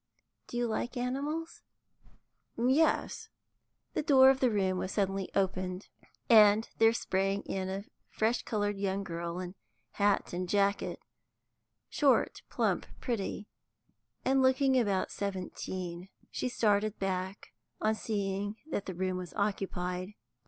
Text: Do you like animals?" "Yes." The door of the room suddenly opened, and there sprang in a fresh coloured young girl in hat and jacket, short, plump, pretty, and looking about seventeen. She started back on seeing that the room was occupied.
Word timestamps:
Do 0.47 0.57
you 0.57 0.65
like 0.65 0.97
animals?" 0.97 1.61
"Yes." 2.57 3.29
The 3.93 4.01
door 4.01 4.31
of 4.31 4.39
the 4.39 4.49
room 4.49 4.87
suddenly 4.87 5.29
opened, 5.35 5.89
and 6.27 6.67
there 6.79 6.91
sprang 6.91 7.43
in 7.43 7.69
a 7.69 7.85
fresh 8.09 8.41
coloured 8.41 8.79
young 8.79 9.03
girl 9.03 9.39
in 9.39 9.53
hat 9.91 10.33
and 10.33 10.49
jacket, 10.49 10.99
short, 11.87 12.41
plump, 12.49 12.87
pretty, 12.99 13.47
and 14.25 14.41
looking 14.41 14.75
about 14.75 15.11
seventeen. 15.11 16.09
She 16.31 16.49
started 16.49 16.97
back 16.97 17.53
on 17.79 17.93
seeing 17.93 18.55
that 18.71 18.87
the 18.87 18.95
room 18.95 19.17
was 19.17 19.35
occupied. 19.35 20.13